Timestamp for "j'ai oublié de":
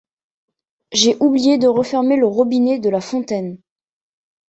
0.91-1.67